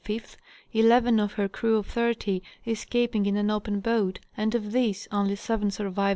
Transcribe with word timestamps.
5th, 0.03 0.35
eleven 0.73 1.19
of 1.19 1.33
her 1.33 1.47
crew 1.47 1.77
of 1.77 1.85
thirty 1.85 2.41
escaping 2.65 3.27
in 3.27 3.37
an 3.37 3.51
open 3.51 3.79
boat, 3.81 4.17
and 4.35 4.55
of 4.55 4.71
these 4.71 5.07
only 5.11 5.35
seven 5.35 5.67
surviv 5.69 5.75
The 5.77 5.83
Law 5.83 5.89
of 5.89 5.93
Storms. 5.93 6.09